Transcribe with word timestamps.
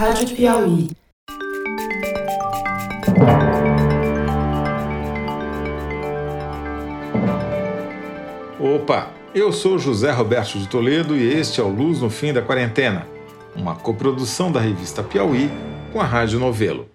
Rádio 0.00 0.34
Piauí. 0.34 0.88
Opa, 8.58 9.10
eu 9.34 9.52
sou 9.52 9.78
José 9.78 10.10
Roberto 10.10 10.58
de 10.58 10.66
Toledo 10.68 11.14
e 11.14 11.22
este 11.22 11.60
é 11.60 11.62
o 11.62 11.68
Luz 11.68 12.00
no 12.00 12.08
Fim 12.08 12.32
da 12.32 12.40
Quarentena, 12.40 13.06
uma 13.54 13.74
coprodução 13.74 14.50
da 14.50 14.58
revista 14.58 15.02
Piauí 15.02 15.50
com 15.92 16.00
a 16.00 16.06
Rádio 16.06 16.40
Novelo. 16.40 16.88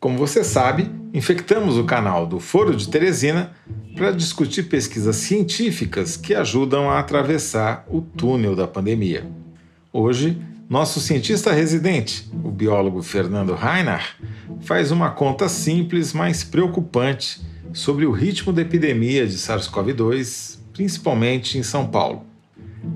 Como 0.00 0.18
você 0.18 0.42
sabe, 0.42 0.90
infectamos 1.14 1.78
o 1.78 1.84
canal 1.84 2.26
do 2.26 2.40
Foro 2.40 2.74
de 2.74 2.88
Teresina 2.88 3.52
para 3.94 4.10
discutir 4.10 4.64
pesquisas 4.64 5.14
científicas 5.14 6.16
que 6.16 6.34
ajudam 6.34 6.90
a 6.90 6.98
atravessar 6.98 7.86
o 7.88 8.00
túnel 8.00 8.56
da 8.56 8.66
pandemia. 8.66 9.24
Hoje, 9.92 10.36
nosso 10.70 11.00
cientista 11.00 11.52
residente, 11.52 12.30
o 12.44 12.48
biólogo 12.48 13.02
Fernando 13.02 13.56
Reinach, 13.56 14.14
faz 14.60 14.92
uma 14.92 15.10
conta 15.10 15.48
simples, 15.48 16.12
mas 16.12 16.44
preocupante 16.44 17.40
sobre 17.72 18.06
o 18.06 18.12
ritmo 18.12 18.52
da 18.52 18.62
epidemia 18.62 19.26
de 19.26 19.36
SARS-CoV-2, 19.36 20.60
principalmente 20.72 21.58
em 21.58 21.64
São 21.64 21.88
Paulo. 21.88 22.24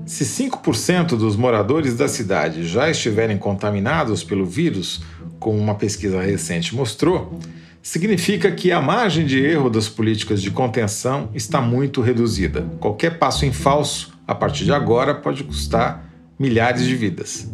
Se 0.05 0.23
5% 0.23 1.17
dos 1.17 1.35
moradores 1.35 1.97
da 1.97 2.07
cidade 2.07 2.65
já 2.65 2.89
estiverem 2.89 3.37
contaminados 3.37 4.23
pelo 4.23 4.45
vírus, 4.45 5.01
como 5.37 5.57
uma 5.57 5.75
pesquisa 5.75 6.21
recente 6.21 6.73
mostrou, 6.73 7.37
significa 7.81 8.49
que 8.53 8.71
a 8.71 8.79
margem 8.79 9.25
de 9.25 9.37
erro 9.43 9.69
das 9.69 9.89
políticas 9.89 10.41
de 10.41 10.49
contenção 10.49 11.29
está 11.33 11.59
muito 11.59 11.99
reduzida. 11.99 12.61
Qualquer 12.79 13.19
passo 13.19 13.45
em 13.45 13.51
falso, 13.51 14.17
a 14.25 14.33
partir 14.33 14.63
de 14.63 14.71
agora, 14.71 15.13
pode 15.13 15.43
custar 15.43 16.04
milhares 16.37 16.85
de 16.85 16.95
vidas. 16.95 17.49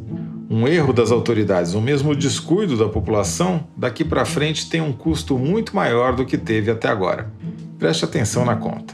Um 0.49 0.67
erro 0.67 0.91
das 0.91 1.11
autoridades 1.11 1.73
ou 1.73 1.81
mesmo 1.81 2.11
o 2.11 2.15
descuido 2.15 2.77
da 2.77 2.89
população, 2.89 3.67
daqui 3.77 4.03
para 4.03 4.25
frente 4.25 4.69
tem 4.69 4.81
um 4.81 4.91
custo 4.91 5.37
muito 5.37 5.75
maior 5.75 6.15
do 6.15 6.25
que 6.25 6.37
teve 6.37 6.69
até 6.69 6.89
agora. 6.89 7.31
Preste 7.79 8.03
atenção 8.03 8.43
na 8.43 8.55
conta. 8.55 8.93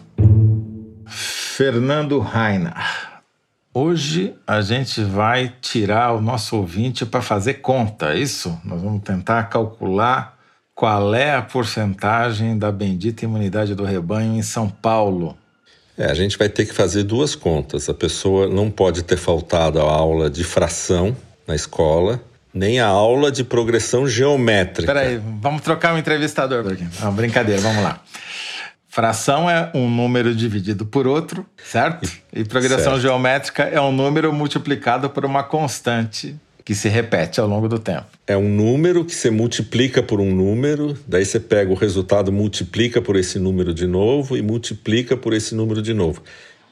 Fernando 1.08 2.20
Rainer. 2.20 3.18
Hoje 3.74 4.36
a 4.46 4.62
gente 4.62 5.04
vai 5.04 5.54
tirar 5.62 6.14
o 6.14 6.22
nosso 6.22 6.58
ouvinte 6.58 7.06
para 7.06 7.22
fazer 7.22 7.56
conta, 7.56 8.14
é 8.14 8.20
isso? 8.20 8.60
Nós 8.64 8.82
vamos 8.82 9.04
tentar 9.04 9.44
calcular 9.44 10.38
qual 10.74 11.16
é 11.16 11.36
a 11.36 11.42
porcentagem 11.42 12.56
da 12.56 12.72
bendita 12.72 13.26
imunidade 13.26 13.74
do 13.74 13.84
rebanho 13.84 14.36
em 14.36 14.44
São 14.44 14.70
Paulo. 14.70 15.36
É, 15.98 16.06
a 16.06 16.14
gente 16.14 16.38
vai 16.38 16.48
ter 16.48 16.66
que 16.66 16.73
fazer 16.73 17.03
duas 17.03 17.34
contas. 17.34 17.90
A 17.90 17.94
pessoa 17.94 18.48
não 18.48 18.70
pode 18.70 19.03
ter 19.03 19.17
faltado 19.17 19.80
a 19.80 19.84
aula 19.84 20.30
de 20.30 20.44
fração 20.44 21.17
na 21.48 21.56
escola, 21.56 22.22
nem 22.54 22.80
a 22.80 22.88
aula 22.88 23.31
de 23.31 23.44
progressão 23.44 24.08
geométrica. 24.08 24.94
Peraí, 24.94 25.20
vamos 25.42 25.62
trocar 25.62 25.95
o 25.95 25.98
entrevistador 25.98 26.64
por 26.64 26.73
aqui. 26.73 26.88
Não, 27.02 27.12
brincadeira, 27.14 27.62
vamos 27.62 27.81
lá. 27.81 28.02
Fração 28.88 29.50
é 29.50 29.72
um 29.76 29.89
número 29.89 30.34
dividido 30.34 30.86
por 30.86 31.06
outro, 31.06 31.45
certo? 31.64 32.09
E 32.34 32.44
progressão 32.44 32.94
certo. 32.94 33.00
geométrica 33.00 33.64
é 33.64 33.80
um 33.80 33.92
número 33.92 34.34
multiplicado 34.34 35.09
por 35.09 35.23
uma 35.23 35.44
constante 35.44 36.36
que 36.68 36.76
se 36.76 36.90
repete 36.90 37.40
ao 37.40 37.48
longo 37.48 37.70
do 37.70 37.80
tempo. 37.80 38.08
É 38.28 38.36
um 38.36 38.50
número 38.50 39.06
que 39.06 39.16
você 39.16 39.32
multiplica 39.32 40.04
por 40.04 40.20
um 40.20 40.36
número, 40.36 40.98
daí 41.08 41.23
você 41.23 41.40
pega 41.40 41.72
o 41.72 41.76
resultado, 41.76 42.30
multiplica 42.30 43.02
por 43.02 43.16
esse 43.16 43.40
número 43.40 43.73
de 43.73 43.88
novo 43.88 44.36
e 44.36 44.42
multiplica 44.42 45.16
por 45.16 45.32
esse 45.32 45.56
número 45.56 45.82
de 45.82 45.94
novo. 45.94 46.22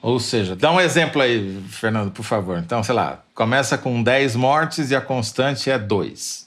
Ou 0.02 0.20
seja, 0.20 0.54
dá 0.54 0.70
um 0.70 0.82
exemplo 0.82 1.22
aí, 1.22 1.64
Fernando, 1.70 2.12
por 2.12 2.26
favor. 2.26 2.58
Então, 2.58 2.84
sei 2.84 2.94
lá, 2.94 3.24
começa 3.34 3.78
com 3.78 4.04
10 4.04 4.36
mortes 4.36 4.92
e 4.92 4.96
a 4.98 5.00
constante 5.00 5.72
é 5.72 5.80
2. 5.80 6.46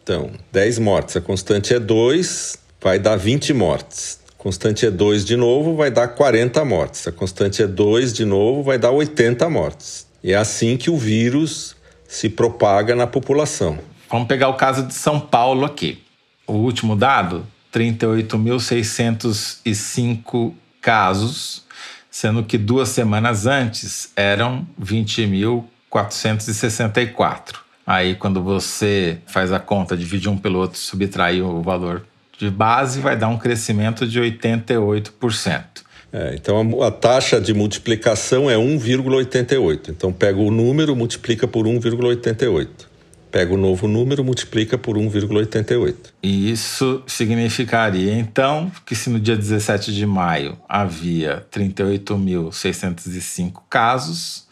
Então, 0.00 0.30
10 0.52 0.78
mortes, 0.78 1.16
a 1.16 1.20
constante 1.20 1.74
é 1.74 1.80
2, 1.80 2.56
vai 2.80 3.00
dar 3.00 3.16
20 3.16 3.52
mortes. 3.54 4.20
A 4.38 4.40
constante 4.40 4.86
é 4.86 4.90
2 4.92 5.24
de 5.24 5.36
novo, 5.36 5.74
vai 5.74 5.90
dar 5.90 6.06
40 6.06 6.64
mortes. 6.64 7.08
A 7.08 7.10
constante 7.10 7.60
é 7.60 7.66
2 7.66 8.12
de 8.12 8.24
novo, 8.24 8.62
vai 8.62 8.78
dar 8.78 8.92
80 8.92 9.50
mortes. 9.50 10.06
E 10.22 10.32
é 10.32 10.36
assim 10.36 10.76
que 10.76 10.88
o 10.88 10.96
vírus 10.96 11.74
se 12.14 12.28
propaga 12.28 12.94
na 12.94 13.08
população. 13.08 13.80
Vamos 14.08 14.28
pegar 14.28 14.48
o 14.48 14.54
caso 14.54 14.86
de 14.86 14.94
São 14.94 15.18
Paulo 15.18 15.66
aqui. 15.66 16.00
O 16.46 16.52
último 16.52 16.94
dado, 16.94 17.44
38.605 17.72 20.54
casos, 20.80 21.64
sendo 22.08 22.44
que 22.44 22.56
duas 22.56 22.90
semanas 22.90 23.46
antes 23.46 24.12
eram 24.14 24.64
20.464. 24.80 27.56
Aí, 27.84 28.14
quando 28.14 28.40
você 28.40 29.18
faz 29.26 29.52
a 29.52 29.58
conta, 29.58 29.96
divide 29.96 30.28
um 30.28 30.38
pelo 30.38 30.60
outro, 30.60 30.78
subtrair 30.78 31.44
o 31.44 31.60
valor 31.62 32.06
de 32.38 32.48
base, 32.48 33.00
vai 33.00 33.16
dar 33.16 33.26
um 33.26 33.38
crescimento 33.38 34.06
de 34.06 34.20
88%. 34.20 35.82
É, 36.14 36.34
então 36.36 36.80
a, 36.80 36.86
a, 36.86 36.90
taxa 36.92 37.40
de 37.40 37.52
multiplicação 37.52 38.48
é 38.48 38.54
1,88. 38.54 39.88
Então 39.88 40.12
pega 40.12 40.38
o 40.38 40.48
número, 40.48 40.94
multiplica 40.94 41.48
por 41.48 41.66
1,88. 41.66 42.68
Pega 43.32 43.52
o 43.52 43.56
novo 43.56 43.88
número, 43.88 44.22
multiplica 44.22 44.78
por 44.78 44.96
1,88. 44.96 45.96
E 46.22 46.52
isso 46.52 47.02
significaria 47.04 48.16
então 48.16 48.70
que 48.86 48.94
se 48.94 49.10
no 49.10 49.18
dia 49.18 49.36
17 49.36 49.92
de 49.92 50.06
maio 50.06 50.56
havia 50.68 51.44
38.605 51.50 53.62
casos, 53.68 54.46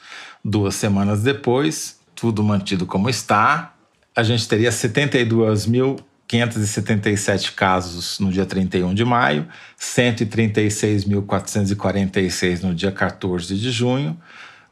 duas 0.44 0.74
semanas 0.74 1.22
depois, 1.22 2.00
tudo 2.12 2.42
mantido 2.42 2.86
como 2.86 3.08
está, 3.08 3.76
a 4.16 4.24
gente 4.24 4.48
teria 4.48 4.72
72 4.72 5.66
mil 5.66 5.96
577 6.32 7.52
casos 7.52 8.18
no 8.18 8.32
dia 8.32 8.46
31 8.46 8.94
de 8.94 9.04
maio, 9.04 9.46
136.446 9.78 12.62
no 12.62 12.74
dia 12.74 12.90
14 12.90 13.54
de 13.54 13.70
junho, 13.70 14.18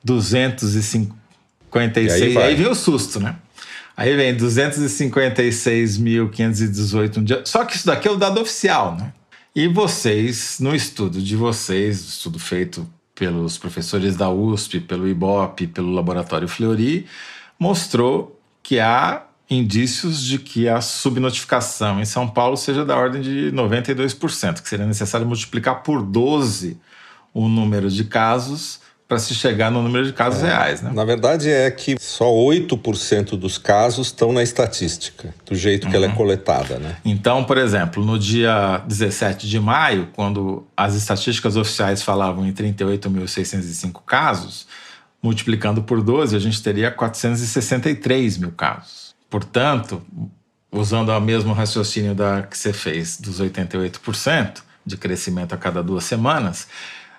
256. 0.03 2.23
Aí, 2.23 2.39
aí 2.39 2.55
vem 2.55 2.67
o 2.67 2.75
susto, 2.75 3.21
né? 3.21 3.37
Aí 3.95 4.17
vem 4.17 4.35
256.518 4.35 7.17
no 7.19 7.25
dia. 7.25 7.43
Só 7.45 7.67
que 7.67 7.77
isso 7.77 7.85
daqui 7.85 8.09
é 8.09 8.11
o 8.11 8.17
dado 8.17 8.41
oficial, 8.41 8.97
né? 8.97 9.13
E 9.55 9.69
vocês, 9.69 10.57
no 10.61 10.75
estudo 10.75 11.21
de 11.21 11.37
vocês, 11.37 12.01
estudo 12.01 12.39
feito 12.39 12.89
pelos 13.15 13.59
professores 13.59 14.17
da 14.17 14.31
USP, 14.31 14.81
pelo 14.81 15.07
IBOP, 15.07 15.67
pelo 15.67 15.93
Laboratório 15.93 16.49
Fleury, 16.49 17.05
mostrou 17.59 18.41
que 18.63 18.81
há 18.81 19.27
indícios 19.51 20.23
de 20.23 20.39
que 20.39 20.69
a 20.69 20.81
subnotificação 20.81 22.01
em 22.01 22.05
São 22.05 22.29
Paulo 22.29 22.57
seja 22.57 22.85
da 22.85 22.97
ordem 22.97 23.21
de 23.21 23.51
92%, 23.53 24.63
que 24.63 24.69
seria 24.69 24.87
necessário 24.87 25.27
multiplicar 25.27 25.83
por 25.83 26.03
12 26.03 26.79
o 27.35 27.49
número 27.49 27.91
de 27.91 28.05
casos 28.05 28.81
para 29.09 29.19
se 29.19 29.35
chegar 29.35 29.73
no 29.73 29.83
número 29.83 30.07
de 30.07 30.13
casos 30.13 30.41
é, 30.45 30.47
reais. 30.47 30.81
Né? 30.81 30.93
Na 30.95 31.05
verdade, 31.05 31.51
é 31.51 31.69
que 31.69 31.97
só 31.99 32.27
8% 32.27 33.31
dos 33.31 33.59
casos 33.59 34.07
estão 34.07 34.33
na 34.33 34.41
estatística, 34.41 35.35
do 35.45 35.57
jeito 35.57 35.89
que 35.89 35.97
uhum. 35.97 35.97
ela 35.97 36.07
é 36.07 36.09
uhum. 36.11 36.15
coletada. 36.15 36.79
Né? 36.79 36.97
Então, 37.05 37.43
por 37.43 37.59
exemplo, 37.59 38.05
no 38.05 38.17
dia 38.17 38.81
17 38.87 39.49
de 39.49 39.59
maio, 39.59 40.11
quando 40.15 40.65
as 40.77 40.95
estatísticas 40.95 41.57
oficiais 41.57 42.03
falavam 42.03 42.47
em 42.47 42.53
38.605 42.53 44.01
casos, 44.07 44.69
multiplicando 45.21 45.83
por 45.83 46.01
12, 46.01 46.37
a 46.37 46.39
gente 46.39 46.63
teria 46.63 46.89
463 46.93 48.39
mil 48.39 48.53
casos. 48.53 49.10
Portanto, 49.31 50.03
usando 50.71 51.11
o 51.11 51.21
mesmo 51.21 51.53
raciocínio 51.53 52.15
da 52.15 52.43
que 52.43 52.59
você 52.59 52.73
fez, 52.73 53.19
dos 53.19 53.41
88% 53.41 54.63
de 54.85 54.97
crescimento 54.97 55.55
a 55.55 55.57
cada 55.57 55.83
duas 55.83 56.05
semanas, 56.05 56.67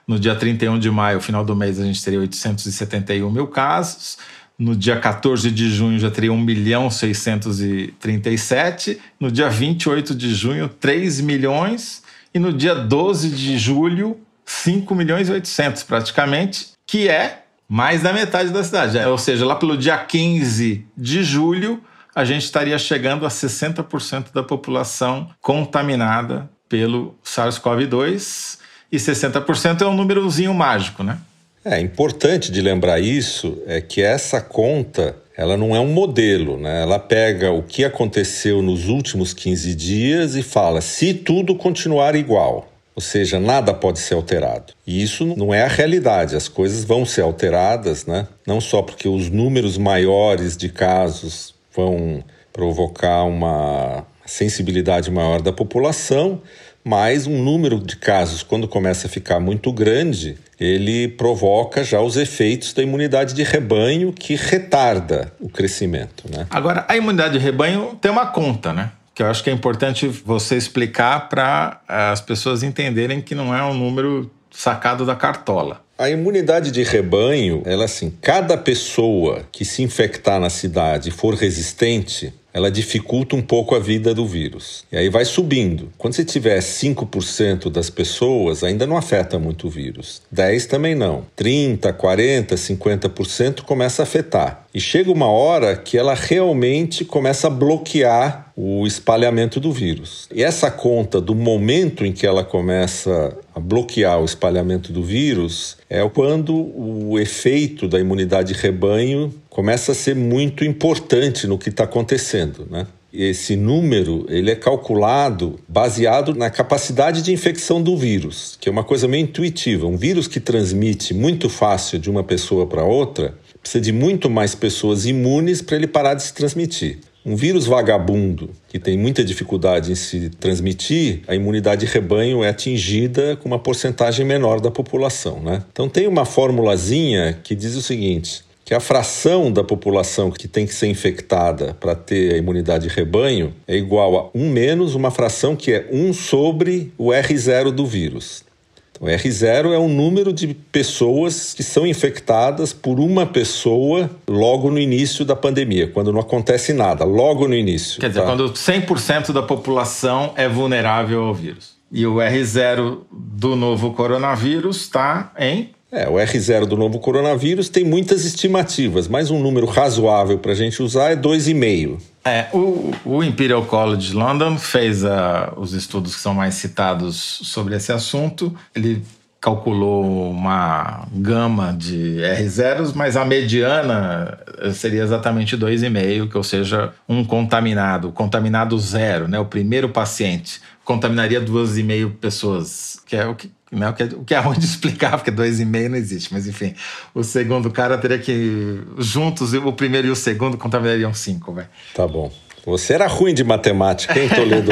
no 0.07 0.19
dia 0.19 0.35
31 0.35 0.77
de 0.77 0.91
maio, 0.91 1.21
final 1.21 1.45
do 1.45 1.55
mês, 1.55 1.79
a 1.79 1.85
gente 1.85 2.03
teria 2.03 2.19
871 2.19 3.31
mil 3.31 3.47
casos. 3.47 4.17
No 4.59 4.75
dia 4.75 4.99
14 4.99 5.49
de 5.49 5.71
junho 5.71 5.97
já 5.97 6.11
teria 6.11 6.33
1 6.33 6.37
milhão 6.37 6.91
637. 6.91 8.99
No 9.19 9.31
dia 9.31 9.49
28 9.49 10.13
de 10.13 10.35
junho, 10.35 10.67
3 10.67 11.21
milhões. 11.21 12.03
E 12.33 12.39
no 12.39 12.51
dia 12.51 12.75
12 12.75 13.29
de 13.29 13.57
julho, 13.57 14.19
5 14.45 14.93
milhões 14.93 15.29
e 15.29 15.31
800 15.31 15.83
praticamente, 15.83 16.71
que 16.85 17.07
é 17.07 17.43
mais 17.67 18.01
da 18.01 18.11
metade 18.11 18.49
da 18.49 18.63
cidade. 18.63 18.97
Ou 18.97 19.17
seja, 19.17 19.45
lá 19.45 19.55
pelo 19.55 19.77
dia 19.77 19.97
15 19.97 20.85
de 20.97 21.23
julho, 21.23 21.81
a 22.15 22.25
gente 22.25 22.43
estaria 22.43 22.77
chegando 22.77 23.25
a 23.25 23.29
60% 23.29 24.33
da 24.33 24.43
população 24.43 25.29
contaminada 25.41 26.49
pelo 26.67 27.15
SARS-CoV-2 27.23 28.59
e 28.91 28.97
60% 28.97 29.81
é 29.81 29.87
um 29.87 29.95
númerozinho 29.95 30.53
mágico, 30.53 31.03
né? 31.03 31.17
É 31.63 31.79
importante 31.79 32.51
de 32.51 32.59
lembrar 32.61 32.99
isso 32.99 33.61
é 33.67 33.79
que 33.79 34.01
essa 34.01 34.41
conta 34.41 35.15
ela 35.37 35.55
não 35.55 35.75
é 35.75 35.79
um 35.79 35.91
modelo, 35.93 36.57
né? 36.57 36.81
Ela 36.81 36.99
pega 36.99 37.51
o 37.51 37.63
que 37.63 37.85
aconteceu 37.85 38.61
nos 38.61 38.87
últimos 38.89 39.33
15 39.33 39.75
dias 39.75 40.35
e 40.35 40.43
fala 40.43 40.81
se 40.81 41.13
tudo 41.13 41.55
continuar 41.55 42.15
igual, 42.15 42.71
ou 42.95 43.01
seja, 43.01 43.39
nada 43.39 43.73
pode 43.73 43.99
ser 43.99 44.15
alterado. 44.15 44.73
E 44.85 45.01
isso 45.01 45.25
não 45.25 45.53
é 45.53 45.63
a 45.63 45.67
realidade, 45.67 46.35
as 46.35 46.47
coisas 46.47 46.83
vão 46.83 47.05
ser 47.05 47.21
alteradas, 47.21 48.05
né? 48.05 48.27
Não 48.45 48.59
só 48.59 48.81
porque 48.81 49.07
os 49.07 49.29
números 49.29 49.77
maiores 49.77 50.57
de 50.57 50.67
casos 50.67 51.53
vão 51.75 52.23
provocar 52.53 53.23
uma 53.23 54.05
sensibilidade 54.25 55.09
maior 55.11 55.41
da 55.41 55.51
população, 55.51 56.41
mas 56.83 57.27
um 57.27 57.43
número 57.43 57.79
de 57.79 57.95
casos, 57.95 58.43
quando 58.43 58.67
começa 58.67 59.07
a 59.07 59.09
ficar 59.09 59.39
muito 59.39 59.71
grande, 59.71 60.37
ele 60.59 61.07
provoca 61.07 61.83
já 61.83 62.01
os 62.01 62.17
efeitos 62.17 62.73
da 62.73 62.81
imunidade 62.81 63.33
de 63.33 63.43
rebanho 63.43 64.11
que 64.11 64.35
retarda 64.35 65.31
o 65.39 65.49
crescimento. 65.49 66.25
Né? 66.29 66.47
Agora, 66.49 66.85
a 66.87 66.97
imunidade 66.97 67.33
de 67.33 67.39
rebanho 67.39 67.97
tem 68.01 68.11
uma 68.11 68.27
conta, 68.27 68.73
né? 68.73 68.91
Que 69.13 69.21
eu 69.21 69.27
acho 69.27 69.43
que 69.43 69.49
é 69.49 69.53
importante 69.53 70.07
você 70.07 70.55
explicar 70.55 71.29
para 71.29 71.81
as 71.87 72.21
pessoas 72.21 72.63
entenderem 72.63 73.21
que 73.21 73.35
não 73.35 73.53
é 73.53 73.63
um 73.63 73.73
número 73.73 74.31
sacado 74.49 75.05
da 75.05 75.15
cartola. 75.15 75.81
A 76.01 76.09
imunidade 76.09 76.71
de 76.71 76.81
rebanho, 76.81 77.61
ela 77.63 77.85
assim, 77.85 78.11
cada 78.19 78.57
pessoa 78.57 79.43
que 79.51 79.63
se 79.63 79.83
infectar 79.83 80.39
na 80.39 80.49
cidade 80.49 81.09
e 81.09 81.11
for 81.11 81.35
resistente, 81.35 82.33
ela 82.53 82.71
dificulta 82.71 83.35
um 83.35 83.41
pouco 83.41 83.75
a 83.75 83.79
vida 83.79 84.13
do 84.13 84.25
vírus. 84.25 84.83
E 84.91 84.97
aí 84.97 85.09
vai 85.09 85.25
subindo. 85.25 85.89
Quando 85.97 86.13
você 86.13 86.25
tiver 86.25 86.59
5% 86.59 87.69
das 87.69 87.89
pessoas, 87.89 88.63
ainda 88.63 88.85
não 88.85 88.97
afeta 88.97 89.39
muito 89.39 89.67
o 89.67 89.69
vírus. 89.69 90.21
10 90.31 90.65
também 90.65 90.95
não. 90.95 91.25
30, 91.35 91.91
40, 91.93 92.55
50% 92.55 93.61
começa 93.61 94.01
a 94.01 94.03
afetar. 94.03 94.65
E 94.73 94.79
chega 94.79 95.11
uma 95.11 95.29
hora 95.29 95.75
que 95.75 95.97
ela 95.97 96.13
realmente 96.13 97.03
começa 97.03 97.47
a 97.47 97.49
bloquear 97.49 98.51
o 98.55 98.85
espalhamento 98.85 99.59
do 99.59 99.71
vírus. 99.71 100.27
E 100.33 100.43
essa 100.43 100.69
conta 100.69 101.19
do 101.19 101.33
momento 101.33 102.05
em 102.05 102.11
que 102.11 102.27
ela 102.27 102.43
começa 102.43 103.35
a 103.53 103.59
bloquear 103.59 104.19
o 104.21 104.25
espalhamento 104.25 104.93
do 104.93 105.03
vírus 105.03 105.77
é 105.89 106.07
quando 106.07 106.55
o 106.55 107.19
efeito 107.19 107.87
da 107.87 107.99
imunidade 107.99 108.53
de 108.53 108.59
rebanho 108.59 109.33
começa 109.51 109.91
a 109.91 109.95
ser 109.95 110.15
muito 110.15 110.63
importante 110.63 111.45
no 111.45 111.57
que 111.57 111.67
está 111.67 111.83
acontecendo, 111.83 112.65
né? 112.71 112.87
Esse 113.13 113.57
número 113.57 114.25
ele 114.29 114.49
é 114.49 114.55
calculado 114.55 115.59
baseado 115.67 116.33
na 116.33 116.49
capacidade 116.49 117.21
de 117.21 117.33
infecção 117.33 117.83
do 117.83 117.97
vírus, 117.97 118.57
que 118.61 118.69
é 118.69 118.71
uma 118.71 118.85
coisa 118.85 119.09
meio 119.09 119.23
intuitiva. 119.23 119.85
Um 119.85 119.97
vírus 119.97 120.29
que 120.29 120.39
transmite 120.39 121.13
muito 121.13 121.49
fácil 121.49 121.99
de 121.99 122.09
uma 122.09 122.23
pessoa 122.23 122.65
para 122.65 122.85
outra 122.85 123.35
precisa 123.61 123.81
de 123.81 123.91
muito 123.91 124.29
mais 124.29 124.55
pessoas 124.55 125.05
imunes 125.05 125.61
para 125.61 125.75
ele 125.75 125.87
parar 125.87 126.13
de 126.13 126.23
se 126.23 126.33
transmitir. 126.33 126.99
Um 127.25 127.35
vírus 127.35 127.65
vagabundo 127.65 128.51
que 128.69 128.79
tem 128.79 128.97
muita 128.97 129.25
dificuldade 129.25 129.91
em 129.91 129.95
se 129.95 130.29
transmitir, 130.29 131.23
a 131.27 131.35
imunidade 131.35 131.85
de 131.85 131.91
rebanho 131.91 132.45
é 132.45 132.47
atingida 132.47 133.35
com 133.35 133.49
uma 133.49 133.59
porcentagem 133.59 134.25
menor 134.25 134.61
da 134.61 134.71
população, 134.71 135.41
né? 135.41 135.63
Então 135.73 135.89
tem 135.89 136.07
uma 136.07 136.23
formulazinha 136.23 137.37
que 137.43 137.53
diz 137.53 137.75
o 137.75 137.81
seguinte: 137.81 138.41
que 138.71 138.75
a 138.75 138.79
fração 138.79 139.51
da 139.51 139.65
população 139.65 140.31
que 140.31 140.47
tem 140.47 140.65
que 140.65 140.73
ser 140.73 140.87
infectada 140.87 141.75
para 141.77 141.93
ter 141.93 142.35
a 142.35 142.37
imunidade 142.37 142.87
de 142.87 142.95
rebanho 142.95 143.53
é 143.67 143.75
igual 143.75 144.31
a 144.33 144.37
1 144.37 144.49
menos 144.49 144.95
uma 144.95 145.11
fração 145.11 145.57
que 145.57 145.73
é 145.73 145.89
1 145.91 146.13
sobre 146.13 146.93
o 146.97 147.07
R0 147.07 147.71
do 147.71 147.85
vírus. 147.85 148.45
Então, 148.93 149.09
R0 149.09 149.73
é 149.73 149.77
o 149.77 149.89
número 149.89 150.31
de 150.31 150.53
pessoas 150.53 151.53
que 151.53 151.63
são 151.63 151.85
infectadas 151.85 152.71
por 152.71 152.97
uma 152.97 153.25
pessoa 153.25 154.09
logo 154.25 154.71
no 154.71 154.79
início 154.79 155.25
da 155.25 155.35
pandemia, 155.35 155.89
quando 155.89 156.13
não 156.13 156.21
acontece 156.21 156.71
nada, 156.71 157.03
logo 157.03 157.49
no 157.49 157.55
início. 157.55 157.99
Quer 157.99 158.07
dizer, 158.07 158.21
tá? 158.21 158.25
quando 158.25 158.53
100% 158.53 159.33
da 159.33 159.43
população 159.43 160.31
é 160.37 160.47
vulnerável 160.47 161.25
ao 161.25 161.33
vírus. 161.33 161.73
E 161.91 162.05
o 162.05 162.15
R0 162.15 162.99
do 163.11 163.53
novo 163.57 163.91
coronavírus 163.91 164.77
está 164.77 165.33
em 165.37 165.71
é, 165.91 166.07
o 166.07 166.13
R0 166.13 166.65
do 166.65 166.77
novo 166.77 166.99
coronavírus 166.99 167.67
tem 167.67 167.83
muitas 167.83 168.23
estimativas, 168.23 169.07
mas 169.07 169.29
um 169.29 169.39
número 169.39 169.65
razoável 169.65 170.39
para 170.39 170.53
a 170.53 170.55
gente 170.55 170.81
usar 170.81 171.11
é 171.11 171.15
2,5. 171.15 171.99
É, 172.23 172.47
o, 172.53 172.91
o, 173.03 173.23
Imperial 173.23 173.65
College 173.65 174.13
London 174.13 174.57
fez 174.57 175.03
uh, 175.03 175.09
os 175.57 175.73
estudos 175.73 176.15
que 176.15 176.21
são 176.21 176.33
mais 176.33 176.53
citados 176.55 177.15
sobre 177.43 177.75
esse 177.75 177.91
assunto. 177.91 178.55
Ele 178.75 179.03
calculou 179.41 180.29
uma 180.29 181.07
gama 181.11 181.73
de 181.73 182.19
R0s, 182.21 182.93
mas 182.93 183.17
a 183.17 183.25
mediana 183.25 184.37
seria 184.71 185.01
exatamente 185.01 185.57
2,5, 185.57 186.29
que 186.29 186.37
ou 186.37 186.43
seja, 186.43 186.93
um 187.09 187.25
contaminado, 187.25 188.11
contaminado 188.11 188.77
zero, 188.77 189.27
né? 189.27 189.39
O 189.39 189.45
primeiro 189.45 189.89
paciente 189.89 190.61
contaminaria 190.85 191.41
2,5 191.41 192.11
pessoas, 192.21 193.01
que 193.07 193.15
é 193.15 193.25
o 193.25 193.33
que 193.33 193.49
né? 193.71 193.89
O, 193.89 193.93
que 193.93 194.03
é, 194.03 194.05
o 194.05 194.23
que 194.25 194.35
é 194.35 194.39
ruim 194.39 194.59
de 194.59 194.65
explicar, 194.65 195.17
porque 195.17 195.31
dois 195.31 195.59
e 195.59 195.65
meio 195.65 195.89
não 195.89 195.97
existe, 195.97 196.33
mas 196.33 196.47
enfim. 196.47 196.73
O 197.15 197.23
segundo 197.23 197.71
cara 197.71 197.97
teria 197.97 198.19
que. 198.19 198.81
Juntos, 198.97 199.53
o 199.53 199.71
primeiro 199.71 200.07
e 200.07 200.11
o 200.11 200.15
segundo 200.15 200.57
contaminariam 200.57 201.13
cinco, 201.13 201.53
velho. 201.53 201.69
Tá 201.95 202.07
bom. 202.07 202.31
Você 202.65 202.93
era 202.93 203.07
ruim 203.07 203.33
de 203.33 203.43
matemática, 203.43 204.19
hein, 204.19 204.29
Toledo? 204.29 204.71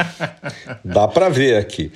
Dá 0.84 1.06
para 1.06 1.28
ver 1.28 1.56
aqui. 1.56 1.92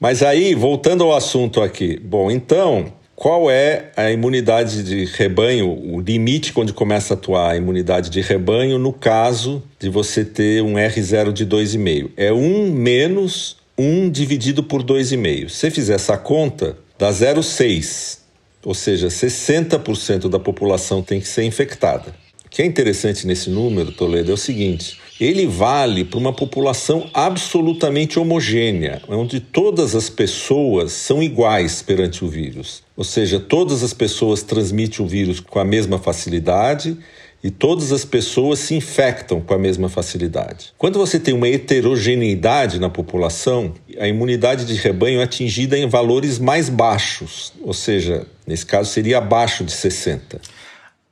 Mas 0.00 0.22
aí, 0.22 0.54
voltando 0.54 1.04
ao 1.04 1.14
assunto 1.14 1.60
aqui. 1.60 2.00
Bom, 2.02 2.30
então, 2.30 2.92
qual 3.14 3.50
é 3.50 3.92
a 3.96 4.10
imunidade 4.10 4.82
de 4.82 5.04
rebanho, 5.04 5.68
o 5.70 6.00
limite 6.00 6.54
quando 6.54 6.72
começa 6.72 7.12
a 7.12 7.16
atuar 7.16 7.50
a 7.50 7.56
imunidade 7.56 8.08
de 8.08 8.22
rebanho 8.22 8.78
no 8.78 8.94
caso 8.94 9.62
de 9.78 9.90
você 9.90 10.24
ter 10.24 10.62
um 10.62 10.74
R0 10.74 11.30
de 11.30 11.46
2,5? 11.46 12.10
É 12.16 12.32
1 12.32 12.72
menos 12.72 13.59
1 13.80 14.10
dividido 14.10 14.62
por 14.62 14.82
2,5. 14.82 15.48
Se 15.48 15.56
você 15.56 15.70
fizer 15.70 15.94
essa 15.94 16.18
conta, 16.18 16.76
dá 16.98 17.10
0,6. 17.10 18.18
Ou 18.62 18.74
seja, 18.74 19.08
60% 19.08 20.28
da 20.28 20.38
população 20.38 21.02
tem 21.02 21.18
que 21.18 21.26
ser 21.26 21.44
infectada. 21.44 22.14
O 22.44 22.50
que 22.50 22.60
é 22.60 22.66
interessante 22.66 23.26
nesse 23.26 23.48
número, 23.48 23.90
Toledo, 23.92 24.32
é 24.32 24.34
o 24.34 24.36
seguinte: 24.36 25.00
ele 25.18 25.46
vale 25.46 26.04
para 26.04 26.18
uma 26.18 26.32
população 26.32 27.08
absolutamente 27.14 28.18
homogênea, 28.18 29.00
onde 29.08 29.40
todas 29.40 29.94
as 29.94 30.10
pessoas 30.10 30.92
são 30.92 31.22
iguais 31.22 31.80
perante 31.80 32.22
o 32.22 32.28
vírus. 32.28 32.82
Ou 32.94 33.04
seja, 33.04 33.40
todas 33.40 33.82
as 33.82 33.94
pessoas 33.94 34.42
transmitem 34.42 35.02
o 35.02 35.08
vírus 35.08 35.40
com 35.40 35.58
a 35.58 35.64
mesma 35.64 35.98
facilidade 35.98 36.98
e 37.42 37.50
todas 37.50 37.90
as 37.92 38.04
pessoas 38.04 38.58
se 38.58 38.74
infectam 38.74 39.40
com 39.40 39.54
a 39.54 39.58
mesma 39.58 39.88
facilidade. 39.88 40.72
Quando 40.76 40.98
você 40.98 41.18
tem 41.18 41.32
uma 41.32 41.48
heterogeneidade 41.48 42.78
na 42.78 42.90
população, 42.90 43.74
a 43.98 44.06
imunidade 44.06 44.66
de 44.66 44.74
rebanho 44.74 45.20
é 45.20 45.24
atingida 45.24 45.76
em 45.78 45.88
valores 45.88 46.38
mais 46.38 46.68
baixos, 46.68 47.52
ou 47.62 47.72
seja, 47.72 48.26
nesse 48.46 48.66
caso 48.66 48.90
seria 48.90 49.18
abaixo 49.18 49.64
de 49.64 49.72
60. 49.72 50.40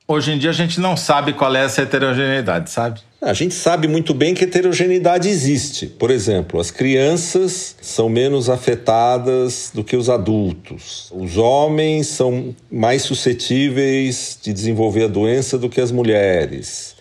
Hoje 0.07 0.33
em 0.33 0.39
dia 0.39 0.51
a 0.51 0.55
gente 0.55 0.81
não 0.81 0.97
sabe 0.97 1.33
qual 1.33 1.55
é 1.55 1.65
essa 1.65 1.83
heterogeneidade, 1.83 2.71
sabe? 2.71 3.01
A 3.21 3.33
gente 3.33 3.53
sabe 3.53 3.89
muito 3.89 4.15
bem 4.15 4.33
que 4.33 4.45
heterogeneidade 4.45 5.29
existe. 5.29 5.87
Por 5.87 6.09
exemplo, 6.09 6.61
as 6.61 6.71
crianças 6.71 7.75
são 7.83 8.09
menos 8.09 8.49
afetadas 8.49 9.73
do 9.75 9.83
que 9.83 9.97
os 9.97 10.09
adultos. 10.09 11.11
Os 11.13 11.37
homens 11.37 12.07
são 12.07 12.55
mais 12.71 13.03
suscetíveis 13.03 14.39
de 14.41 14.53
desenvolver 14.53 15.05
a 15.05 15.09
doença 15.09 15.59
do 15.59 15.69
que 15.69 15.81
as 15.81 15.91
mulheres. 15.91 16.95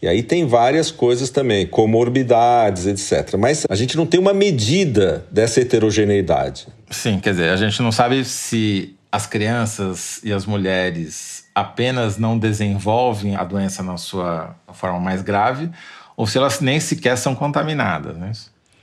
E 0.00 0.06
aí 0.06 0.22
tem 0.22 0.46
várias 0.46 0.92
coisas 0.92 1.30
também, 1.30 1.66
comorbidades, 1.66 2.86
etc. 2.86 3.36
Mas 3.36 3.66
a 3.68 3.74
gente 3.74 3.96
não 3.96 4.06
tem 4.06 4.20
uma 4.20 4.32
medida 4.32 5.26
dessa 5.32 5.60
heterogeneidade. 5.60 6.68
Sim, 6.88 7.18
quer 7.18 7.30
dizer, 7.30 7.48
a 7.50 7.56
gente 7.56 7.82
não 7.82 7.90
sabe 7.90 8.24
se 8.24 8.94
as 9.10 9.26
crianças 9.26 10.20
e 10.22 10.32
as 10.32 10.46
mulheres 10.46 11.45
apenas 11.56 12.18
não 12.18 12.38
desenvolvem 12.38 13.34
a 13.34 13.42
doença 13.42 13.82
na 13.82 13.96
sua 13.96 14.54
forma 14.74 15.00
mais 15.00 15.22
grave, 15.22 15.70
ou 16.14 16.26
se 16.26 16.36
elas 16.36 16.60
nem 16.60 16.78
sequer 16.78 17.16
são 17.16 17.34
contaminadas. 17.34 18.14
Né? 18.14 18.30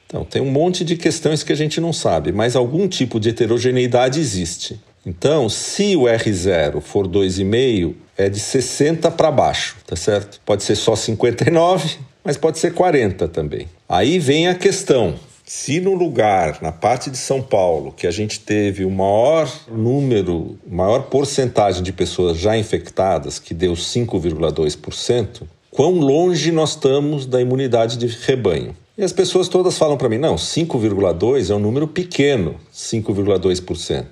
Então, 0.07 0.25
tem 0.25 0.41
um 0.41 0.49
monte 0.49 0.83
de 0.83 0.97
questões 0.97 1.43
que 1.43 1.53
a 1.53 1.55
gente 1.55 1.79
não 1.79 1.93
sabe, 1.93 2.31
mas 2.31 2.55
algum 2.55 2.87
tipo 2.87 3.19
de 3.19 3.29
heterogeneidade 3.29 4.19
existe. 4.19 4.81
Então, 5.05 5.47
se 5.49 5.95
o 5.95 6.05
R0 6.05 6.81
for 6.81 7.07
2,5, 7.07 7.93
é 8.17 8.27
de 8.27 8.39
60 8.39 9.11
para 9.11 9.29
baixo, 9.29 9.75
tá 9.85 9.95
certo? 9.95 10.41
Pode 10.43 10.63
ser 10.63 10.75
só 10.75 10.95
59, 10.95 11.99
mas 12.23 12.37
pode 12.37 12.57
ser 12.57 12.73
40 12.73 13.27
também. 13.27 13.67
Aí 13.87 14.17
vem 14.17 14.47
a 14.47 14.55
questão: 14.55 15.13
se 15.55 15.79
no 15.79 15.93
lugar, 15.93 16.57
na 16.63 16.71
parte 16.71 17.11
de 17.11 17.17
São 17.17 17.39
Paulo, 17.39 17.93
que 17.95 18.07
a 18.07 18.11
gente 18.11 18.39
teve 18.39 18.83
o 18.83 18.89
maior 18.89 19.47
número, 19.71 20.57
maior 20.67 21.03
porcentagem 21.03 21.83
de 21.83 21.93
pessoas 21.93 22.39
já 22.39 22.57
infectadas, 22.57 23.37
que 23.37 23.53
deu 23.53 23.73
5,2%, 23.73 25.43
quão 25.69 25.91
longe 25.91 26.51
nós 26.51 26.71
estamos 26.71 27.27
da 27.27 27.39
imunidade 27.39 27.97
de 27.97 28.07
rebanho? 28.07 28.75
E 28.97 29.03
as 29.03 29.13
pessoas 29.13 29.47
todas 29.47 29.77
falam 29.77 29.95
para 29.95 30.09
mim: 30.09 30.17
não, 30.17 30.35
5,2% 30.35 31.51
é 31.51 31.55
um 31.55 31.59
número 31.59 31.87
pequeno, 31.87 32.55
5,2%. 32.73 34.05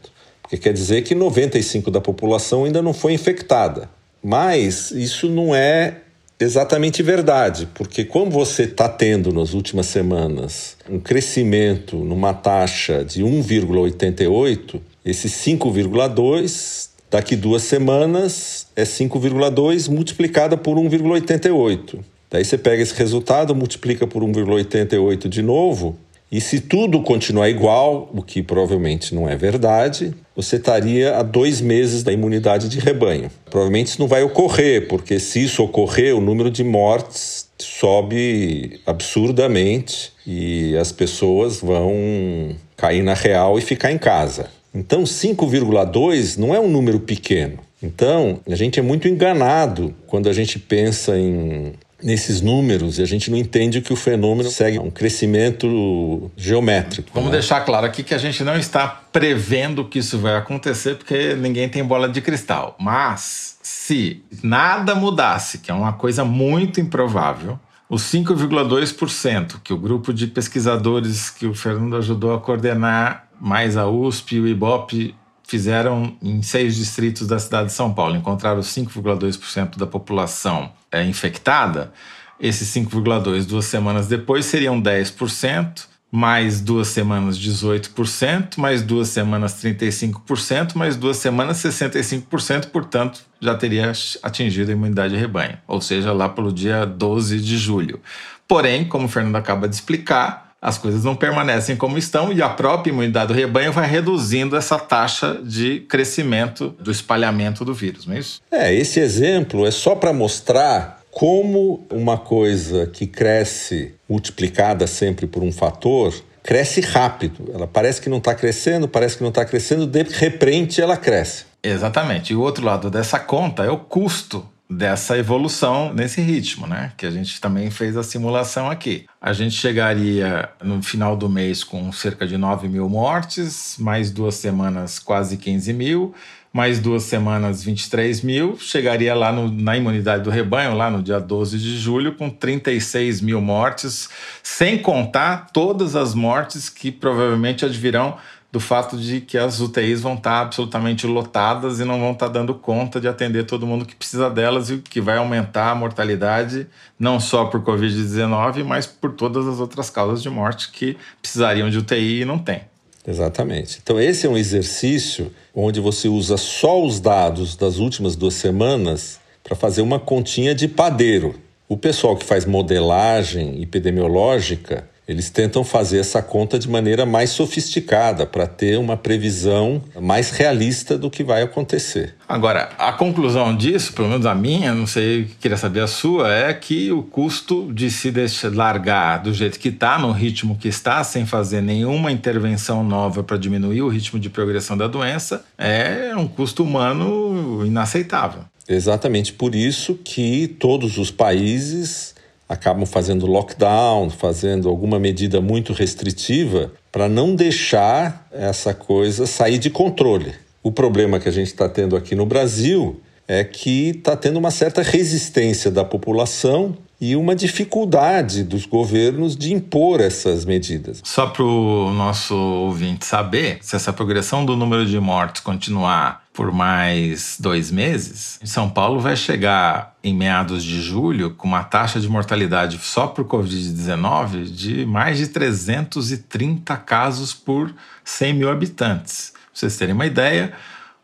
Porque 0.43 0.57
quer 0.57 0.73
dizer 0.73 1.01
que 1.01 1.15
95% 1.15 1.89
da 1.89 1.99
população 1.99 2.65
ainda 2.65 2.83
não 2.83 2.93
foi 2.93 3.13
infectada. 3.13 3.89
Mas 4.23 4.91
isso 4.91 5.27
não 5.27 5.55
é 5.55 6.01
exatamente 6.43 7.03
verdade, 7.03 7.67
porque 7.73 8.03
como 8.03 8.31
você 8.31 8.63
está 8.63 8.89
tendo 8.89 9.31
nas 9.31 9.53
últimas 9.53 9.85
semanas 9.85 10.77
um 10.89 10.99
crescimento 10.99 11.97
numa 11.97 12.33
taxa 12.33 13.03
de 13.03 13.23
1,88, 13.23 14.79
esse 15.05 15.27
5,2 15.27 16.89
daqui 17.09 17.35
duas 17.35 17.63
semanas 17.63 18.67
é 18.75 18.83
5,2 18.83 19.89
multiplicada 19.89 20.55
por 20.55 20.77
1,88. 20.77 21.99
Daí 22.29 22.45
você 22.45 22.57
pega 22.57 22.81
esse 22.81 22.93
resultado, 22.93 23.53
multiplica 23.53 24.07
por 24.07 24.23
1,88 24.23 25.27
de 25.27 25.41
novo, 25.41 25.97
e 26.31 26.39
se 26.39 26.61
tudo 26.61 27.01
continuar 27.01 27.49
igual, 27.49 28.09
o 28.13 28.21
que 28.21 28.41
provavelmente 28.41 29.13
não 29.13 29.27
é 29.27 29.35
verdade, 29.35 30.13
você 30.41 30.55
estaria 30.55 31.17
a 31.17 31.23
dois 31.23 31.61
meses 31.61 32.03
da 32.03 32.11
imunidade 32.11 32.67
de 32.67 32.79
rebanho. 32.79 33.29
Provavelmente 33.49 33.87
isso 33.87 33.99
não 33.99 34.07
vai 34.07 34.23
ocorrer, 34.23 34.87
porque 34.87 35.19
se 35.19 35.43
isso 35.43 35.63
ocorrer, 35.63 36.15
o 36.15 36.21
número 36.21 36.49
de 36.49 36.63
mortes 36.63 37.49
sobe 37.59 38.79
absurdamente 38.85 40.11
e 40.25 40.75
as 40.77 40.91
pessoas 40.91 41.59
vão 41.59 42.55
cair 42.75 43.03
na 43.03 43.13
real 43.13 43.57
e 43.57 43.61
ficar 43.61 43.91
em 43.91 43.97
casa. 43.97 44.49
Então, 44.73 45.03
5,2 45.03 46.37
não 46.37 46.55
é 46.55 46.59
um 46.59 46.69
número 46.69 46.99
pequeno. 46.99 47.59
Então, 47.83 48.39
a 48.47 48.55
gente 48.55 48.79
é 48.79 48.83
muito 48.83 49.07
enganado 49.07 49.93
quando 50.07 50.29
a 50.29 50.33
gente 50.33 50.57
pensa 50.59 51.17
em 51.17 51.73
nesses 52.03 52.41
números 52.41 52.99
e 52.99 53.01
a 53.01 53.05
gente 53.05 53.29
não 53.29 53.37
entende 53.37 53.81
que 53.81 53.93
o 53.93 53.95
fenômeno 53.95 54.49
segue 54.49 54.79
um 54.79 54.89
crescimento 54.89 56.31
geométrico. 56.35 57.09
Vamos 57.13 57.31
né? 57.31 57.37
deixar 57.37 57.61
claro 57.61 57.85
aqui 57.85 58.03
que 58.03 58.13
a 58.13 58.17
gente 58.17 58.43
não 58.43 58.57
está 58.57 58.87
prevendo 58.87 59.85
que 59.85 59.99
isso 59.99 60.17
vai 60.17 60.35
acontecer, 60.35 60.95
porque 60.95 61.35
ninguém 61.35 61.69
tem 61.69 61.83
bola 61.83 62.09
de 62.09 62.21
cristal. 62.21 62.75
Mas 62.79 63.57
se 63.61 64.23
nada 64.43 64.95
mudasse, 64.95 65.59
que 65.59 65.71
é 65.71 65.73
uma 65.73 65.93
coisa 65.93 66.23
muito 66.25 66.79
improvável, 66.79 67.59
os 67.89 68.03
5,2% 68.03 69.59
que 69.63 69.73
o 69.73 69.77
grupo 69.77 70.13
de 70.13 70.27
pesquisadores 70.27 71.29
que 71.29 71.45
o 71.45 71.53
Fernando 71.53 71.97
ajudou 71.97 72.33
a 72.33 72.39
coordenar, 72.39 73.27
mais 73.39 73.75
a 73.75 73.87
USP 73.87 74.35
e 74.35 74.39
o 74.39 74.47
IBOP, 74.47 75.13
fizeram 75.51 76.15
em 76.23 76.41
seis 76.41 76.77
distritos 76.77 77.27
da 77.27 77.37
cidade 77.37 77.67
de 77.67 77.73
São 77.73 77.93
Paulo, 77.93 78.15
encontraram 78.15 78.61
5,2% 78.61 79.77
da 79.77 79.85
população 79.85 80.71
é, 80.89 81.03
infectada. 81.03 81.91
Esses 82.39 82.73
5,2% 82.73 83.45
duas 83.45 83.65
semanas 83.65 84.07
depois 84.07 84.45
seriam 84.45 84.81
10%, 84.81 85.87
mais 86.09 86.61
duas 86.61 86.87
semanas 86.87 87.37
18%, 87.37 88.57
mais 88.59 88.81
duas 88.81 89.09
semanas 89.09 89.61
35%, 89.61 90.73
mais 90.75 90.95
duas 90.95 91.17
semanas 91.17 91.57
65%, 91.57 92.67
portanto, 92.67 93.19
já 93.41 93.53
teria 93.53 93.91
atingido 94.23 94.71
a 94.71 94.73
imunidade 94.73 95.13
de 95.13 95.19
rebanho, 95.19 95.57
ou 95.67 95.81
seja, 95.81 96.13
lá 96.13 96.29
pelo 96.29 96.53
dia 96.53 96.85
12 96.85 97.41
de 97.41 97.57
julho. 97.57 97.99
Porém, 98.47 98.85
como 98.85 99.05
o 99.05 99.09
Fernando 99.09 99.35
acaba 99.35 99.67
de 99.67 99.75
explicar, 99.75 100.50
as 100.61 100.77
coisas 100.77 101.03
não 101.03 101.15
permanecem 101.15 101.75
como 101.75 101.97
estão 101.97 102.31
e 102.31 102.41
a 102.41 102.49
própria 102.49 102.91
imunidade 102.91 103.29
do 103.29 103.33
rebanho 103.33 103.71
vai 103.71 103.87
reduzindo 103.89 104.55
essa 104.55 104.77
taxa 104.77 105.39
de 105.43 105.79
crescimento 105.89 106.75
do 106.79 106.91
espalhamento 106.91 107.65
do 107.65 107.73
vírus, 107.73 108.05
não 108.05 108.13
é 108.13 108.19
isso? 108.19 108.41
É, 108.51 108.73
esse 108.73 108.99
exemplo 108.99 109.65
é 109.65 109.71
só 109.71 109.95
para 109.95 110.13
mostrar 110.13 111.01
como 111.09 111.85
uma 111.89 112.17
coisa 112.17 112.85
que 112.85 113.07
cresce 113.07 113.93
multiplicada 114.07 114.85
sempre 114.85 115.25
por 115.25 115.43
um 115.43 115.51
fator 115.51 116.13
cresce 116.43 116.81
rápido. 116.81 117.51
Ela 117.53 117.67
parece 117.67 118.01
que 118.01 118.09
não 118.09 118.17
está 118.17 118.33
crescendo, 118.33 118.87
parece 118.87 119.17
que 119.17 119.23
não 119.23 119.29
está 119.29 119.45
crescendo, 119.45 119.85
de 119.85 120.03
repente 120.03 120.81
ela 120.81 120.97
cresce. 120.97 121.45
Exatamente. 121.63 122.33
E 122.33 122.35
o 122.35 122.41
outro 122.41 122.65
lado 122.65 122.89
dessa 122.89 123.19
conta 123.19 123.63
é 123.63 123.69
o 123.69 123.77
custo 123.77 124.47
dessa 124.71 125.17
evolução 125.17 125.93
nesse 125.93 126.21
ritmo, 126.21 126.65
né? 126.65 126.93
Que 126.95 127.05
a 127.05 127.11
gente 127.11 127.41
também 127.41 127.69
fez 127.69 127.97
a 127.97 128.03
simulação 128.03 128.69
aqui. 128.69 129.05
A 129.19 129.33
gente 129.33 129.53
chegaria 129.53 130.49
no 130.63 130.81
final 130.81 131.17
do 131.17 131.27
mês 131.27 131.61
com 131.61 131.91
cerca 131.91 132.25
de 132.25 132.37
9 132.37 132.69
mil 132.69 132.87
mortes, 132.87 133.75
mais 133.77 134.09
duas 134.09 134.35
semanas 134.35 134.97
quase 134.97 135.35
15 135.35 135.73
mil, 135.73 136.15
mais 136.53 136.79
duas 136.79 137.03
semanas 137.03 137.63
23 137.63 138.21
mil, 138.21 138.57
chegaria 138.57 139.13
lá 139.13 139.31
no, 139.31 139.51
na 139.51 139.75
imunidade 139.75 140.23
do 140.23 140.29
rebanho, 140.29 140.73
lá 140.73 140.89
no 140.89 141.03
dia 141.03 141.19
12 141.19 141.57
de 141.57 141.77
julho, 141.77 142.15
com 142.15 142.29
36 142.29 143.19
mil 143.19 143.41
mortes, 143.41 144.09
sem 144.41 144.77
contar 144.77 145.47
todas 145.51 145.97
as 145.97 146.13
mortes 146.13 146.69
que 146.69 146.91
provavelmente 146.91 147.65
advirão 147.65 148.17
do 148.51 148.59
fato 148.59 148.97
de 148.97 149.21
que 149.21 149.37
as 149.37 149.61
UTIs 149.61 150.01
vão 150.01 150.15
estar 150.15 150.41
absolutamente 150.41 151.07
lotadas 151.07 151.79
e 151.79 151.85
não 151.85 151.99
vão 151.99 152.11
estar 152.11 152.27
dando 152.27 152.53
conta 152.53 152.99
de 152.99 153.07
atender 153.07 153.45
todo 153.45 153.65
mundo 153.65 153.85
que 153.85 153.95
precisa 153.95 154.29
delas 154.29 154.69
e 154.69 154.79
que 154.79 154.99
vai 154.99 155.17
aumentar 155.17 155.71
a 155.71 155.75
mortalidade 155.75 156.67
não 156.99 157.19
só 157.19 157.45
por 157.45 157.61
Covid-19, 157.61 158.63
mas 158.65 158.85
por 158.85 159.13
todas 159.13 159.47
as 159.47 159.59
outras 159.59 159.89
causas 159.89 160.21
de 160.21 160.29
morte 160.29 160.69
que 160.71 160.97
precisariam 161.21 161.69
de 161.69 161.77
UTI 161.77 162.21
e 162.21 162.25
não 162.25 162.37
tem. 162.37 162.63
Exatamente. 163.07 163.79
Então, 163.81 163.99
esse 163.99 164.27
é 164.27 164.29
um 164.29 164.37
exercício 164.37 165.31
onde 165.55 165.79
você 165.79 166.07
usa 166.07 166.37
só 166.37 166.83
os 166.83 166.99
dados 166.99 167.55
das 167.55 167.77
últimas 167.77 168.15
duas 168.15 168.33
semanas 168.33 169.19
para 169.43 169.55
fazer 169.55 169.81
uma 169.81 169.99
continha 169.99 170.53
de 170.53 170.67
padeiro. 170.67 171.35
O 171.67 171.77
pessoal 171.77 172.15
que 172.15 172.25
faz 172.25 172.45
modelagem 172.45 173.61
epidemiológica 173.61 174.90
eles 175.11 175.29
tentam 175.29 175.61
fazer 175.61 175.99
essa 175.99 176.21
conta 176.21 176.57
de 176.57 176.69
maneira 176.69 177.05
mais 177.05 177.31
sofisticada 177.31 178.25
para 178.25 178.47
ter 178.47 178.79
uma 178.79 178.95
previsão 178.95 179.83
mais 179.99 180.31
realista 180.31 180.97
do 180.97 181.09
que 181.09 181.21
vai 181.21 181.41
acontecer. 181.41 182.15
Agora, 182.29 182.69
a 182.77 182.93
conclusão 182.93 183.53
disso, 183.53 183.91
pelo 183.91 184.07
menos 184.07 184.25
a 184.25 184.33
minha, 184.33 184.73
não 184.73 184.87
sei, 184.87 185.27
queria 185.41 185.57
saber 185.57 185.81
a 185.81 185.87
sua, 185.87 186.33
é 186.33 186.53
que 186.53 186.93
o 186.93 187.03
custo 187.03 187.73
de 187.73 187.91
se 187.91 188.09
deixar 188.09 188.55
largar 188.55 189.17
do 189.17 189.33
jeito 189.33 189.59
que 189.59 189.67
está, 189.67 189.99
no 189.99 190.13
ritmo 190.13 190.57
que 190.57 190.69
está, 190.69 191.03
sem 191.03 191.25
fazer 191.25 191.61
nenhuma 191.61 192.09
intervenção 192.09 192.81
nova 192.81 193.21
para 193.21 193.35
diminuir 193.35 193.81
o 193.81 193.89
ritmo 193.89 194.17
de 194.17 194.29
progressão 194.29 194.77
da 194.77 194.87
doença, 194.87 195.43
é 195.57 196.15
um 196.15 196.25
custo 196.25 196.63
humano 196.63 197.65
inaceitável. 197.65 198.43
Exatamente 198.65 199.33
por 199.33 199.53
isso 199.53 199.95
que 199.95 200.47
todos 200.47 200.97
os 200.97 201.11
países 201.11 202.15
acabam 202.51 202.85
fazendo 202.85 203.25
lockdown, 203.25 204.09
fazendo 204.09 204.67
alguma 204.67 204.99
medida 204.99 205.39
muito 205.39 205.71
restritiva 205.71 206.69
para 206.91 207.07
não 207.07 207.33
deixar 207.33 208.27
essa 208.29 208.73
coisa 208.73 209.25
sair 209.25 209.57
de 209.57 209.69
controle. 209.69 210.33
O 210.61 210.69
problema 210.69 211.17
que 211.17 211.29
a 211.29 211.31
gente 211.31 211.47
está 211.47 211.69
tendo 211.69 211.95
aqui 211.95 212.13
no 212.13 212.25
Brasil 212.25 212.99
é 213.25 213.45
que 213.45 213.91
está 213.91 214.17
tendo 214.17 214.37
uma 214.37 214.51
certa 214.51 214.81
resistência 214.81 215.71
da 215.71 215.85
população 215.85 216.75
e 217.01 217.15
uma 217.15 217.35
dificuldade 217.35 218.43
dos 218.43 218.67
governos 218.67 219.35
de 219.35 219.51
impor 219.51 219.99
essas 219.99 220.45
medidas. 220.45 221.01
Só 221.03 221.25
para 221.25 221.43
o 221.43 221.91
nosso 221.91 222.35
ouvinte 222.35 223.07
saber, 223.07 223.57
se 223.61 223.75
essa 223.75 223.91
progressão 223.91 224.45
do 224.45 224.55
número 224.55 224.85
de 224.85 224.99
mortes 224.99 225.41
continuar 225.41 226.21
por 226.31 226.51
mais 226.51 227.37
dois 227.39 227.71
meses, 227.71 228.39
São 228.45 228.69
Paulo 228.69 228.99
vai 228.99 229.15
chegar 229.15 229.95
em 230.03 230.15
meados 230.15 230.63
de 230.63 230.79
julho 230.79 231.31
com 231.31 231.47
uma 231.47 231.63
taxa 231.63 231.99
de 231.99 232.07
mortalidade 232.07 232.77
só 232.77 233.07
por 233.07 233.25
Covid-19 233.25 234.43
de 234.43 234.85
mais 234.85 235.17
de 235.17 235.27
330 235.27 236.77
casos 236.77 237.33
por 237.33 237.73
100 238.05 238.33
mil 238.35 238.49
habitantes. 238.49 239.31
Pra 239.33 239.41
vocês 239.53 239.75
terem 239.75 239.95
uma 239.95 240.05
ideia, 240.05 240.53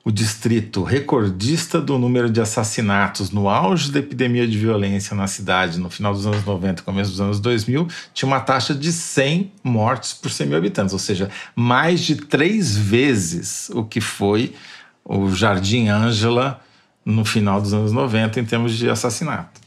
o 0.07 0.11
distrito 0.11 0.83
recordista 0.83 1.81
do 1.81 1.97
número 1.97 2.29
de 2.29 2.39
assassinatos 2.39 3.29
no 3.29 3.49
auge 3.49 3.91
da 3.91 3.99
epidemia 3.99 4.47
de 4.47 4.57
violência 4.57 5.13
na 5.13 5.27
cidade 5.27 5.77
no 5.81 5.89
final 5.89 6.13
dos 6.13 6.25
anos 6.25 6.45
90 6.45 6.81
começo 6.83 7.11
dos 7.11 7.19
anos 7.19 7.41
2000 7.41 7.85
tinha 8.13 8.25
uma 8.25 8.39
taxa 8.39 8.73
de 8.73 8.89
100 8.89 9.51
mortes 9.61 10.13
por 10.13 10.31
100 10.31 10.47
mil 10.47 10.57
habitantes, 10.57 10.93
ou 10.93 10.99
seja, 10.99 11.29
mais 11.53 11.99
de 11.99 12.15
três 12.15 12.77
vezes 12.77 13.69
o 13.71 13.83
que 13.83 13.99
foi 13.99 14.55
o 15.03 15.29
Jardim 15.29 15.89
Ângela 15.89 16.61
no 17.03 17.25
final 17.25 17.59
dos 17.59 17.73
anos 17.73 17.91
90 17.91 18.39
em 18.39 18.45
termos 18.45 18.77
de 18.77 18.89
assassinato. 18.89 19.59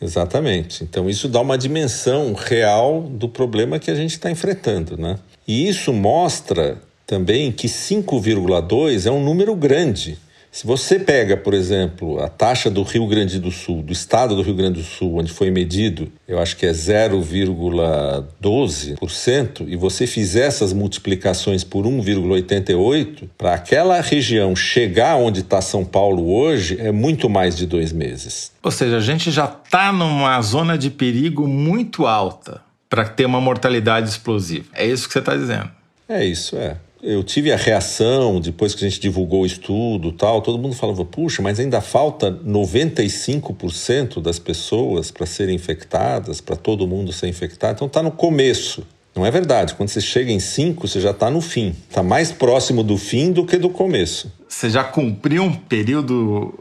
Exatamente. 0.00 0.84
Então 0.84 1.10
isso 1.10 1.28
dá 1.28 1.40
uma 1.40 1.58
dimensão 1.58 2.34
real 2.34 3.02
do 3.02 3.28
problema 3.28 3.80
que 3.80 3.90
a 3.90 3.96
gente 3.96 4.12
está 4.12 4.30
enfrentando, 4.30 4.96
né? 4.96 5.18
E 5.44 5.68
isso 5.68 5.92
mostra 5.92 6.80
também 7.08 7.50
que 7.50 7.66
5,2 7.66 9.04
é 9.06 9.10
um 9.10 9.24
número 9.24 9.56
grande. 9.56 10.18
Se 10.52 10.64
você 10.66 10.98
pega, 10.98 11.38
por 11.38 11.54
exemplo, 11.54 12.22
a 12.22 12.28
taxa 12.28 12.70
do 12.70 12.82
Rio 12.82 13.06
Grande 13.06 13.38
do 13.38 13.50
Sul, 13.50 13.82
do 13.82 13.94
estado 13.94 14.36
do 14.36 14.42
Rio 14.42 14.54
Grande 14.54 14.80
do 14.80 14.84
Sul, 14.84 15.16
onde 15.16 15.32
foi 15.32 15.50
medido, 15.50 16.12
eu 16.26 16.38
acho 16.38 16.54
que 16.56 16.66
é 16.66 16.70
0,12%, 16.70 19.64
e 19.66 19.74
você 19.76 20.06
fizer 20.06 20.48
essas 20.48 20.74
multiplicações 20.74 21.64
por 21.64 21.86
1,88%, 21.86 23.30
para 23.38 23.54
aquela 23.54 24.02
região 24.02 24.54
chegar 24.54 25.16
onde 25.16 25.40
está 25.40 25.62
São 25.62 25.86
Paulo 25.86 26.30
hoje, 26.30 26.76
é 26.78 26.92
muito 26.92 27.30
mais 27.30 27.56
de 27.56 27.66
dois 27.66 27.90
meses. 27.90 28.52
Ou 28.62 28.70
seja, 28.70 28.98
a 28.98 29.00
gente 29.00 29.30
já 29.30 29.46
está 29.46 29.90
numa 29.92 30.42
zona 30.42 30.76
de 30.76 30.90
perigo 30.90 31.46
muito 31.46 32.06
alta 32.06 32.60
para 32.90 33.06
ter 33.06 33.24
uma 33.24 33.40
mortalidade 33.40 34.10
explosiva. 34.10 34.66
É 34.74 34.86
isso 34.86 35.06
que 35.06 35.14
você 35.14 35.20
está 35.20 35.34
dizendo. 35.34 35.70
É 36.06 36.22
isso, 36.24 36.54
é 36.56 36.76
eu 37.02 37.22
tive 37.22 37.52
a 37.52 37.56
reação 37.56 38.40
depois 38.40 38.74
que 38.74 38.84
a 38.84 38.88
gente 38.88 39.00
divulgou 39.00 39.42
o 39.42 39.46
estudo 39.46 40.12
tal, 40.12 40.42
todo 40.42 40.58
mundo 40.58 40.74
falava, 40.74 41.04
puxa, 41.04 41.40
mas 41.40 41.60
ainda 41.60 41.80
falta 41.80 42.32
95% 42.32 44.20
das 44.20 44.38
pessoas 44.38 45.10
para 45.10 45.26
serem 45.26 45.54
infectadas, 45.54 46.40
para 46.40 46.56
todo 46.56 46.86
mundo 46.86 47.12
ser 47.12 47.28
infectado. 47.28 47.74
Então 47.74 47.86
está 47.86 48.02
no 48.02 48.10
começo. 48.10 48.86
Não 49.14 49.24
é 49.24 49.30
verdade. 49.30 49.74
Quando 49.74 49.88
você 49.88 50.00
chega 50.00 50.30
em 50.30 50.38
5, 50.38 50.86
você 50.86 51.00
já 51.00 51.10
está 51.10 51.30
no 51.30 51.40
fim. 51.40 51.74
Está 51.88 52.02
mais 52.02 52.30
próximo 52.30 52.82
do 52.82 52.96
fim 52.96 53.32
do 53.32 53.44
que 53.44 53.56
do 53.56 53.68
começo. 53.68 54.32
Você 54.48 54.70
já 54.70 54.84
cumpriu 54.84 55.42
um 55.42 55.52
período 55.52 56.54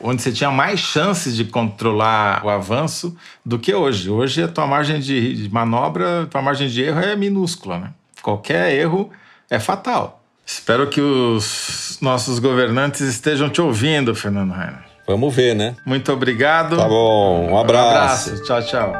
onde 0.00 0.20
você 0.20 0.32
tinha 0.32 0.50
mais 0.50 0.80
chances 0.80 1.36
de 1.36 1.44
controlar 1.44 2.44
o 2.44 2.50
avanço 2.50 3.16
do 3.44 3.58
que 3.58 3.72
hoje. 3.72 4.10
Hoje 4.10 4.42
a 4.42 4.48
tua 4.48 4.66
margem 4.66 5.00
de 5.00 5.48
manobra, 5.50 6.24
a 6.24 6.26
tua 6.26 6.42
margem 6.42 6.68
de 6.68 6.82
erro 6.82 7.00
é 7.00 7.14
minúscula, 7.14 7.78
né? 7.78 7.90
Qualquer 8.20 8.74
erro 8.74 9.10
é 9.52 9.60
fatal. 9.60 10.24
Espero 10.46 10.88
que 10.88 11.00
os 11.00 11.98
nossos 12.00 12.38
governantes 12.38 13.02
estejam 13.02 13.50
te 13.50 13.60
ouvindo, 13.60 14.14
Fernando 14.14 14.52
Reiner. 14.52 14.82
Vamos 15.06 15.34
ver, 15.34 15.54
né? 15.54 15.76
Muito 15.84 16.10
obrigado. 16.10 16.76
Tá 16.76 16.88
bom, 16.88 17.50
um 17.50 17.58
abraço. 17.58 18.30
Um 18.30 18.34
abraço. 18.34 18.44
Tchau, 18.44 18.62
tchau. 18.62 18.92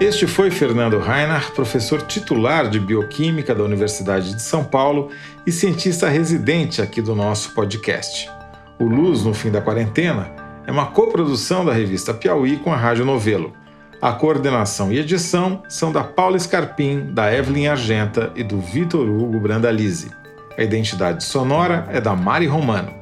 Este 0.00 0.28
foi 0.28 0.48
Fernando 0.52 1.00
Reinhardt, 1.00 1.50
professor 1.52 2.02
titular 2.02 2.70
de 2.70 2.78
Bioquímica 2.78 3.52
da 3.52 3.64
Universidade 3.64 4.32
de 4.32 4.42
São 4.42 4.62
Paulo 4.62 5.10
e 5.44 5.50
cientista 5.50 6.08
residente 6.08 6.80
aqui 6.80 7.02
do 7.02 7.16
nosso 7.16 7.52
podcast. 7.54 8.30
O 8.78 8.84
Luz 8.84 9.24
no 9.24 9.34
Fim 9.34 9.50
da 9.50 9.60
Quarentena 9.60 10.30
é 10.64 10.70
uma 10.70 10.86
coprodução 10.86 11.64
da 11.64 11.72
revista 11.72 12.14
Piauí 12.14 12.58
com 12.58 12.72
a 12.72 12.76
Rádio 12.76 13.04
Novelo. 13.04 13.52
A 14.00 14.12
coordenação 14.12 14.92
e 14.92 14.98
edição 14.98 15.60
são 15.68 15.90
da 15.90 16.04
Paula 16.04 16.38
Scarpim, 16.38 17.12
da 17.12 17.34
Evelyn 17.34 17.66
Argenta 17.66 18.30
e 18.36 18.44
do 18.44 18.60
Vitor 18.60 19.08
Hugo 19.08 19.40
Brandalize. 19.40 20.12
A 20.56 20.62
identidade 20.62 21.24
sonora 21.24 21.84
é 21.90 22.00
da 22.00 22.14
Mari 22.14 22.46
Romano. 22.46 22.94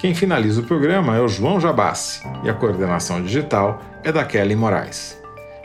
Quem 0.00 0.16
finaliza 0.16 0.60
o 0.60 0.64
programa 0.64 1.16
é 1.16 1.20
o 1.20 1.28
João 1.28 1.60
Jabassi 1.60 2.22
e 2.42 2.50
a 2.50 2.54
coordenação 2.54 3.22
digital 3.22 3.80
é 4.02 4.10
da 4.10 4.24
Kelly 4.24 4.56
Moraes. 4.56 5.16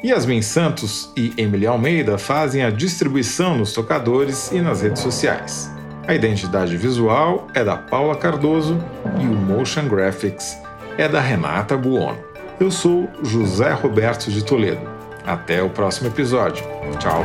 Yasmin 0.06 0.44
Santos 0.44 1.12
e 1.18 1.34
Emily 1.40 1.66
Almeida 1.66 2.20
fazem 2.20 2.64
a 2.64 2.70
distribuição 2.70 3.58
nos 3.58 3.74
tocadores 3.74 4.52
e 4.52 4.62
nas 4.62 4.84
redes 4.84 5.02
sociais. 5.02 5.72
A 6.08 6.14
identidade 6.14 6.78
visual 6.78 7.48
é 7.56 7.64
da 7.64 7.76
Paula 7.76 8.16
Cardoso 8.16 8.78
e 9.20 9.26
o 9.26 9.34
Motion 9.34 9.88
Graphics 9.88 10.56
é 11.00 11.10
da 11.10 11.20
Renata 11.20 11.76
Buono. 11.76 12.27
Eu 12.60 12.72
sou 12.72 13.08
José 13.22 13.72
Roberto 13.72 14.32
de 14.32 14.44
Toledo. 14.44 14.82
Até 15.26 15.62
o 15.62 15.70
próximo 15.70 16.08
episódio. 16.08 16.66
Tchau. 17.00 17.24